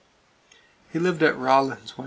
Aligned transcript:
He 0.91 0.97
lived 0.97 1.21
at 1.21 1.37
Rawlins, 1.37 1.91
Wyo. 1.93 1.99